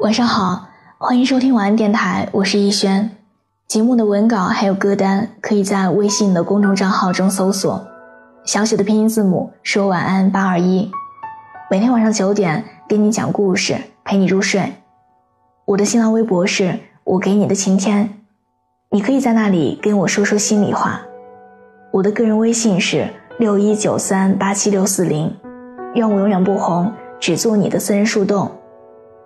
[0.00, 3.10] 晚上好，欢迎收听晚安电台，我是逸轩。
[3.66, 7.84] 节目的文稿还有歌单，可以在微信的公众账号中搜索
[8.44, 10.88] 小写的拼音字母说晚安八二一。
[11.68, 14.72] 每天晚上九点给你讲故事，陪你入睡。
[15.64, 18.08] 我的新浪微博是我给你的晴天，
[18.90, 21.00] 你可以在那里跟我说说心里话。
[21.90, 23.08] 我的个人微信是
[23.40, 25.36] 六一九三八七六四零。
[25.96, 28.48] 愿我永远不红，只做你的私人树洞。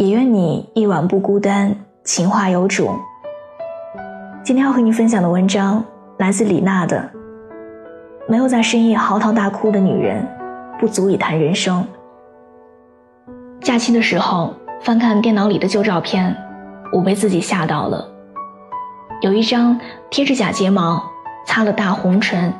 [0.00, 2.88] 也愿你一晚不孤单，情话有主。
[4.42, 5.84] 今天要和你分享的文章
[6.16, 6.96] 来自李娜的
[8.26, 10.26] 《没有在深夜嚎啕大哭的女人，
[10.78, 11.86] 不足以谈人生》。
[13.60, 16.34] 假期的时候翻看电脑里的旧照片，
[16.94, 18.08] 我被自己吓到了。
[19.20, 21.04] 有一张贴着假睫毛、
[21.44, 22.50] 擦了大红唇、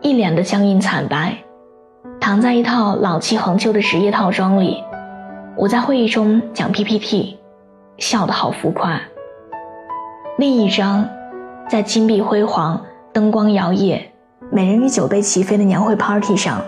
[0.00, 1.38] 一脸的僵硬惨白，
[2.18, 4.82] 躺在一套老气横秋的职业套装里。
[5.58, 7.36] 我在会议中讲 PPT，
[7.96, 9.00] 笑得好浮夸。
[10.36, 11.04] 另一张，
[11.68, 12.80] 在金碧辉煌、
[13.12, 14.00] 灯光摇曳、
[14.52, 16.62] 美人鱼酒杯齐飞的年会 party 上，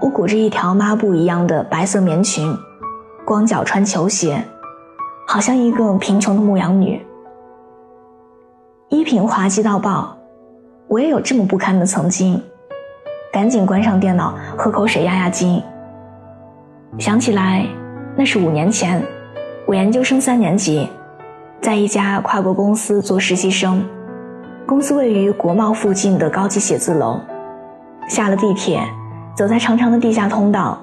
[0.00, 2.52] 我裹着一条抹布一样的白色棉裙，
[3.24, 4.42] 光脚穿球鞋，
[5.28, 7.00] 好像一个贫穷的牧羊女。
[8.88, 10.16] 衣品滑稽到爆，
[10.88, 12.42] 我也有这么不堪的曾经。
[13.32, 15.62] 赶紧关上电脑，喝口水压压惊。
[16.98, 17.64] 想起来。
[18.16, 19.02] 那是五年前，
[19.64, 20.88] 我研究生三年级，
[21.60, 23.82] 在一家跨国公司做实习生。
[24.66, 27.20] 公司位于国贸附近的高级写字楼。
[28.08, 28.80] 下了地铁，
[29.36, 30.78] 走在长长的地下通道，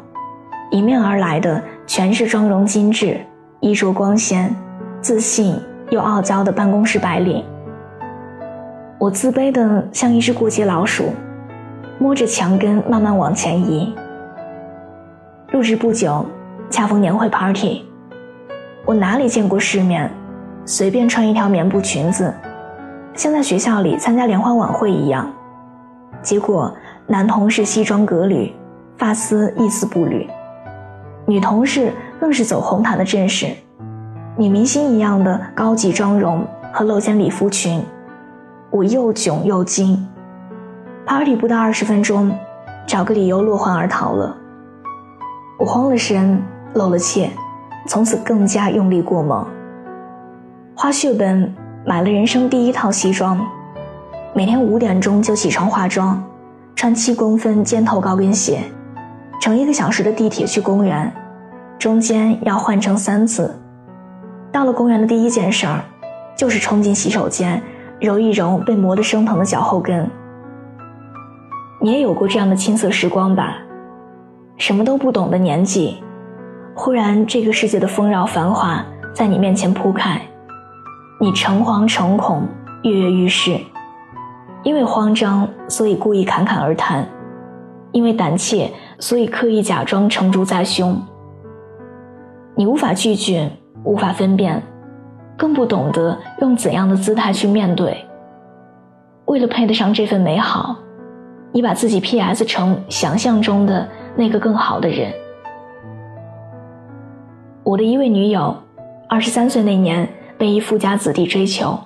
[0.71, 3.19] 迎面而来的全是妆容精致、
[3.59, 4.55] 衣着光鲜、
[5.01, 5.55] 自信
[5.89, 7.43] 又傲娇的办公室白领。
[8.97, 11.11] 我自卑的像一只过街老鼠，
[11.99, 13.93] 摸着墙根慢慢往前移。
[15.51, 16.25] 入职不久。
[16.69, 17.85] 恰逢年会 party，
[18.85, 20.11] 我哪里见过世面，
[20.65, 22.33] 随便穿一条棉布裙子，
[23.13, 25.31] 像在学校里参加联欢晚会一样。
[26.21, 26.71] 结果
[27.07, 28.53] 男同事西装革履，
[28.97, 30.27] 发丝一丝不缕，
[31.25, 33.47] 女同事更是走红毯的阵势，
[34.35, 37.81] 女明星一样的高级妆容和露肩礼服裙，
[38.69, 40.05] 我又囧又惊。
[41.05, 42.29] party 不到二十分钟，
[42.85, 44.35] 找个理由落荒而逃了。
[45.57, 46.37] 我慌了神。
[46.73, 47.29] 露了怯，
[47.87, 49.45] 从此更加用力过猛。
[50.75, 51.53] 花血本
[51.85, 53.39] 买了人生第一套西装，
[54.33, 56.23] 每天五点钟就起床化妆，
[56.75, 58.59] 穿七公分尖头高跟鞋，
[59.41, 61.11] 乘一个小时的地铁去公园，
[61.79, 63.53] 中间要换乘三次。
[64.51, 65.81] 到了公园的第一件事儿，
[66.35, 67.61] 就是冲进洗手间
[67.99, 70.07] 揉一揉被磨得生疼的脚后跟。
[71.81, 73.55] 你也有过这样的青涩时光吧？
[74.57, 75.97] 什么都不懂的年纪。
[76.79, 80.21] 忽然，这个世界的丰饶繁华在你面前铺开，
[81.19, 82.47] 你诚惶诚恐，
[82.83, 83.59] 跃跃欲试。
[84.61, 87.03] 因为慌张，所以故意侃侃而谈；
[87.91, 91.01] 因为胆怯，所以刻意假装成竹在胸。
[92.55, 93.51] 你无法拒绝，
[93.83, 94.61] 无法分辨，
[95.35, 98.05] 更不懂得用怎样的姿态去面对。
[99.25, 100.75] 为了配得上这份美好，
[101.51, 102.45] 你把自己 P.S.
[102.45, 105.11] 成想象中的那个更好的人。
[107.67, 108.55] 我的一位女友，
[109.09, 110.07] 二十三岁那年
[110.37, 111.77] 被一富家子弟追求。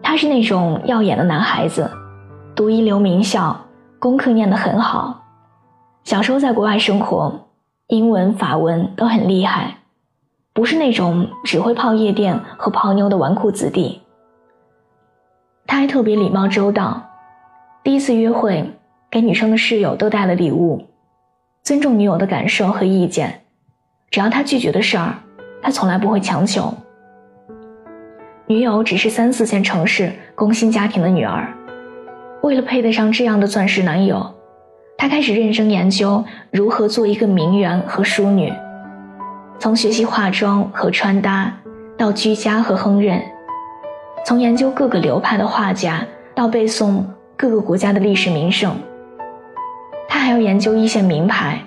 [0.00, 1.90] 他是那种耀眼的男孩子，
[2.54, 3.58] 读一流名校，
[3.98, 5.20] 功课念得很好。
[6.04, 7.48] 小时候在国外生活，
[7.88, 9.78] 英文、法文都很厉害，
[10.52, 14.00] 不是那种只会泡夜店和泡妞的纨绔子弟。
[15.66, 17.02] 他还特别礼貌周到，
[17.82, 18.78] 第一次约会
[19.10, 20.86] 给女生的室友都带了礼物，
[21.64, 23.42] 尊重女友的感受和意见。
[24.10, 25.14] 只要他拒绝的事儿，
[25.62, 26.72] 他从来不会强求。
[28.46, 31.52] 女友只是三四线城市工薪家庭的女儿，
[32.42, 34.34] 为了配得上这样的钻石男友，
[34.96, 38.50] 她开始认真研究如何做一个名媛和淑女，
[39.58, 41.54] 从学习化妆和穿搭
[41.98, 43.20] 到居家和烹饪，
[44.24, 46.02] 从研究各个流派的画家
[46.34, 47.04] 到背诵
[47.36, 48.74] 各个国家的历史名胜，
[50.08, 51.60] 她还要研究一线名牌。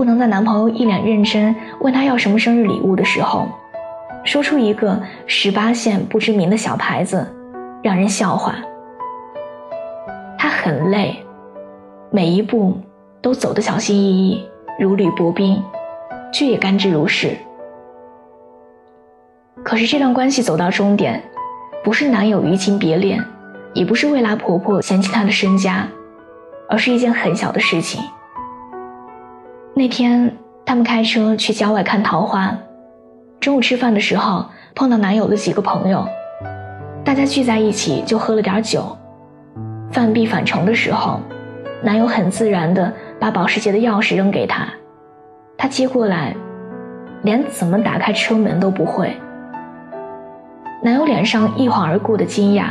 [0.00, 3.46] 不能在男朋友一脸认真问他要什么生日礼物的时候，
[4.24, 7.30] 说出一个十八线不知名的小牌子，
[7.82, 8.54] 让人笑话。
[10.38, 11.22] 他很累，
[12.10, 12.78] 每一步
[13.20, 14.42] 都走得小心翼翼，
[14.78, 15.62] 如履薄冰，
[16.32, 17.34] 却也甘之如饴。
[19.62, 21.22] 可是这段关系走到终点，
[21.84, 23.22] 不是男友移情别恋，
[23.74, 25.86] 也不是未来婆婆嫌弃她的身家，
[26.70, 28.02] 而是一件很小的事情。
[29.80, 30.30] 那天，
[30.66, 32.54] 他们开车去郊外看桃花，
[33.40, 34.44] 中午吃饭的时候
[34.74, 36.06] 碰到男友的几个朋友，
[37.02, 38.94] 大家聚在一起就喝了点酒。
[39.90, 41.18] 饭毕返程的时候，
[41.82, 44.68] 男友很自然地把保时捷的钥匙扔给她，
[45.56, 46.36] 她接过来，
[47.22, 49.16] 连怎么打开车门都不会。
[50.82, 52.66] 男友脸上一晃而过的惊讶，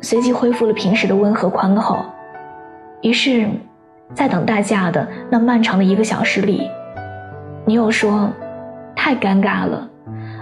[0.00, 2.04] 随即恢复了平时的温和宽厚。
[3.02, 3.48] 于是，
[4.12, 6.68] 在等代驾的那漫长的一个小时里，
[7.64, 8.28] 女友说
[8.94, 9.88] ：“太尴尬了，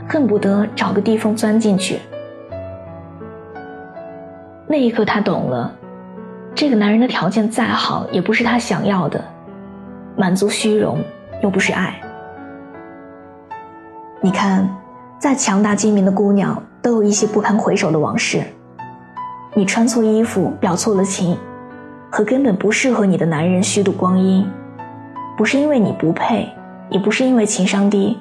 [0.09, 2.01] 恨不得找个地缝钻进去。”
[4.67, 5.73] 那一刻，她懂了。
[6.55, 9.23] 这个男人的条件再好，也不是他想要的，
[10.17, 10.99] 满足虚荣
[11.43, 11.99] 又不是爱。
[14.21, 14.69] 你看，
[15.19, 18.43] 再强大精明的姑娘，都有一些不堪回首的往事。
[19.55, 21.39] 你穿错衣服，表错了情，
[22.15, 24.47] 和根本不适合你的男人虚度光阴，
[25.35, 26.47] 不是因为你不配，
[26.91, 28.19] 也不是因为情商低，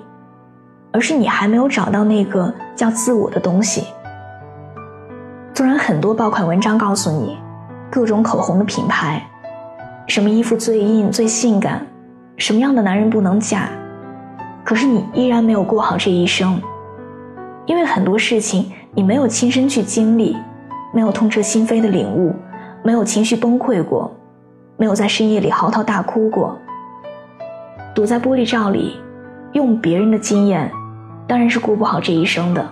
[0.93, 3.83] 而是你还没有找到那个叫自我的东西。
[5.53, 7.38] 纵然很多爆款文章告诉你。
[7.91, 9.21] 各种口红的品牌，
[10.07, 11.85] 什么衣服最硬最性感，
[12.38, 13.67] 什么样的男人不能嫁？
[14.63, 16.57] 可是你依然没有过好这一生，
[17.65, 20.38] 因为很多事情你没有亲身去经历，
[20.93, 22.33] 没有痛彻心扉的领悟，
[22.83, 24.11] 没有情绪崩溃过，
[24.77, 26.57] 没有在深夜里嚎啕大哭过。
[27.93, 28.99] 躲在玻璃罩里，
[29.51, 30.71] 用别人的经验，
[31.27, 32.67] 当然是过不好这一生的。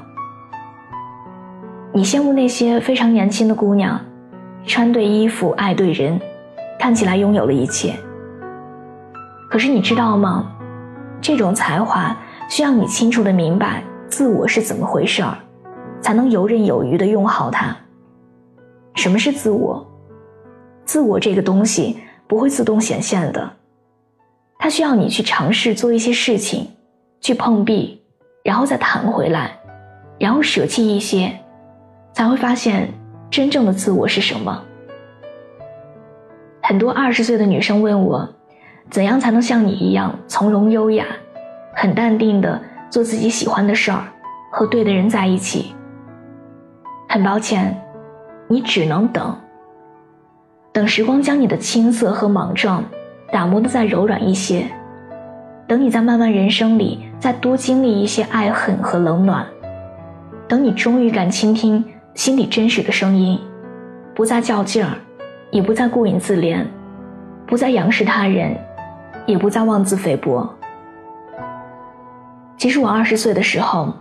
[1.91, 3.99] 你羡慕那些非常年轻的姑娘。
[4.65, 6.19] 穿对衣服，爱对人，
[6.77, 7.95] 看起来拥有了一切。
[9.49, 10.51] 可是你知道吗？
[11.21, 12.15] 这种才华
[12.49, 15.35] 需要你清楚的明白自我是怎么回事儿，
[16.01, 17.75] 才能游刃有余的用好它。
[18.95, 19.88] 什么是自我？
[20.89, 23.47] 自我这个东西不会自动显现的，
[24.57, 26.67] 它需要你去尝试做一些事情，
[27.21, 28.01] 去碰壁，
[28.43, 29.51] 然后再弹回来，
[30.17, 31.31] 然后舍弃一些，
[32.11, 32.91] 才会发现。
[33.29, 34.63] 真正的自我是什么？
[36.63, 38.27] 很多二十岁的女生问我，
[38.89, 41.05] 怎样才能像你一样从容优雅，
[41.75, 42.59] 很淡定的
[42.89, 44.07] 做自己喜欢的事儿，
[44.51, 45.75] 和对的人在一起？
[47.07, 47.79] 很抱歉，
[48.47, 49.39] 你只能等。
[50.79, 52.81] 等时光将你的青涩和莽撞
[53.33, 54.65] 打磨的再柔软一些，
[55.67, 59.45] 等你在漫漫人生里再多经历一些爱恨和冷暖，
[60.47, 61.83] 等你终于敢倾听。
[62.13, 63.37] 心里真实的声音，
[64.15, 64.93] 不再较劲儿，
[65.51, 66.63] 也不再顾影自怜，
[67.45, 68.55] 不再仰视他人，
[69.25, 70.49] 也不再妄自菲薄。
[72.55, 73.93] 其实我二十岁的时候，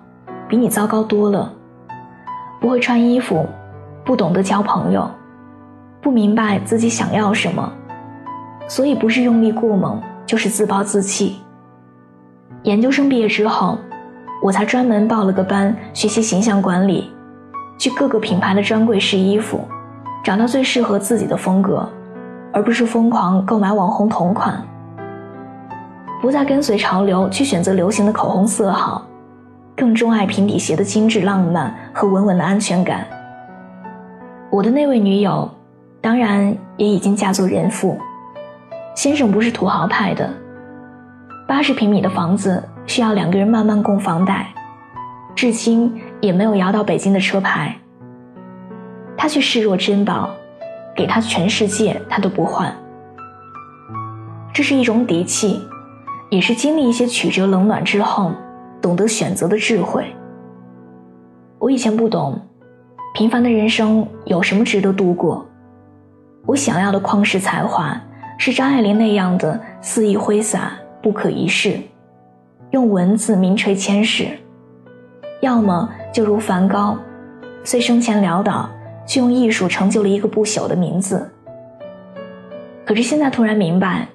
[0.48, 1.52] 比你糟糕多了。
[2.60, 3.44] 不会穿衣服，
[4.04, 5.10] 不懂得交朋友，
[6.00, 7.72] 不明白自己想要什么，
[8.68, 11.36] 所以不是用力过猛，就是自暴自弃。
[12.62, 13.78] 研究生毕业之后，
[14.42, 17.10] 我才专门报了个班学习形象管理。
[17.78, 19.60] 去各个品牌的专柜试衣服，
[20.24, 21.88] 找到最适合自己的风格，
[22.52, 24.60] 而不是疯狂购买网红同款。
[26.20, 29.06] 不再跟随潮流去选择流行的口红色号，
[29.76, 33.06] 更钟爱平底鞋的精致浪漫和稳稳的安全感。
[34.50, 35.48] 我的那位女友，
[36.08, 37.98] 当然也已经嫁作人妇，
[38.96, 40.32] 先生不是土豪派的，
[41.46, 44.46] 八十平米的房子需要两个人慢慢供房贷。
[45.36, 47.76] 至今也没有摇到北京的车牌。
[49.18, 50.30] 他却视若珍宝，
[50.96, 52.74] 给他全世界他都不换。
[54.50, 55.60] 这是一种底气，
[56.30, 58.32] 也是经历一些曲折冷暖之后
[58.80, 60.06] 懂得选择的智慧。
[61.58, 62.40] 我以前不懂，
[63.12, 65.44] 平凡的人生有什么值得度过？
[66.46, 68.00] 我想要的旷世才华，
[68.38, 71.78] 是张爱玲那样的肆意挥洒，不可一世，
[72.70, 74.28] 用文字名垂千史。
[75.40, 76.98] 要么就如梵高，
[77.62, 78.68] 虽生前潦倒，
[79.06, 81.30] 却用艺术成就了一个不朽的名字。
[82.84, 84.08] 可是现在突然明白，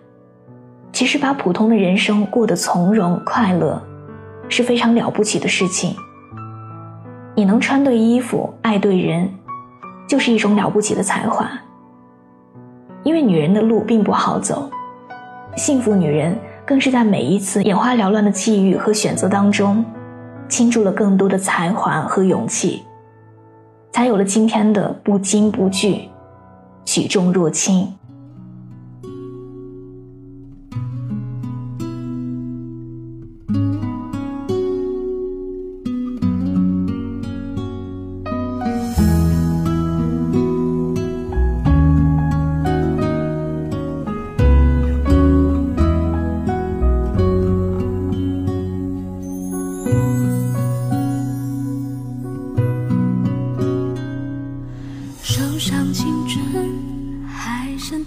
[0.91, 3.81] 其实把普通的人生过得从容快乐，
[4.49, 5.95] 是非常了不起的事情。
[7.35, 9.31] 你能穿对衣服，爱对人，
[10.07, 11.49] 就是一种了不起的才华。
[13.03, 14.69] 因为女人的路并不好走，
[15.55, 19.83] 幸福女人更是在每一次眼花缭乱的际遇和选择当中。
[20.49, 22.83] 倾注了更多的才华和勇气，
[23.91, 26.09] 才有了今天的不惊不惧，
[26.85, 27.91] 举重若轻。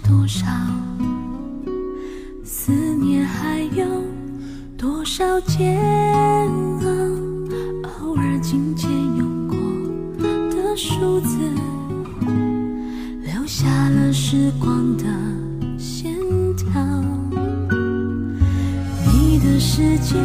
[0.07, 0.45] 多少？
[2.43, 3.85] 思念还有
[4.77, 5.77] 多少煎
[6.81, 6.87] 熬？
[7.99, 9.57] 偶尔紧牵用过
[10.55, 11.37] 的数字，
[13.21, 15.03] 留下了时光的
[15.77, 16.13] 线
[16.55, 16.67] 条。
[19.11, 20.15] 你的世界，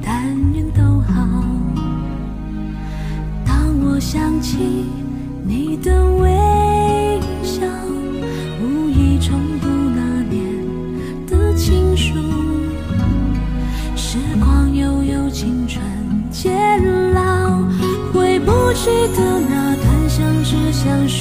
[0.00, 1.44] 但愿都好。
[3.44, 4.81] 当我想起。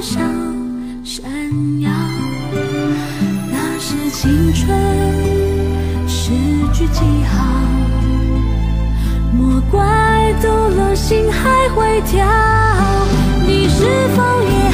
[0.00, 0.22] 上
[1.04, 1.24] 闪
[1.80, 1.90] 耀。
[3.50, 4.68] 那是青春
[6.06, 6.30] 诗
[6.72, 7.44] 句记号。
[9.32, 12.24] 莫怪堵了心还会跳，
[13.46, 13.84] 你是
[14.14, 14.70] 否也